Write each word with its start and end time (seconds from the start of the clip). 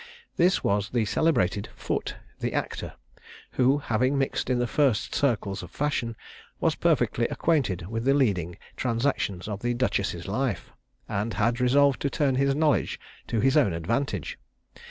This 0.35 0.63
was 0.63 0.89
the 0.89 1.05
celebrated 1.05 1.69
Foote, 1.75 2.15
the 2.39 2.53
actor, 2.55 2.93
who, 3.51 3.77
having 3.77 4.17
mixed 4.17 4.49
in 4.49 4.57
the 4.57 4.65
first 4.65 5.13
circles 5.13 5.61
of 5.61 5.69
fashion, 5.69 6.15
was 6.59 6.73
perfectly 6.73 7.27
acquainted 7.27 7.85
with 7.85 8.03
the 8.03 8.15
leading 8.15 8.57
transactions 8.75 9.47
of 9.47 9.59
the 9.61 9.75
duchess's 9.75 10.27
life, 10.27 10.71
and 11.07 11.35
had 11.35 11.61
resolved 11.61 12.01
to 12.01 12.09
turn 12.09 12.33
his 12.33 12.55
knowledge 12.55 12.99
to 13.27 13.41
his 13.41 13.55
own 13.55 13.73
advantage. 13.73 14.39